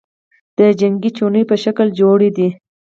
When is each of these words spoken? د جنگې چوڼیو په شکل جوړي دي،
د 0.57 0.59
جنگې 0.79 1.09
چوڼیو 1.17 1.49
په 1.49 1.55
شکل 1.63 1.87
جوړي 1.99 2.29
دي، 2.37 2.49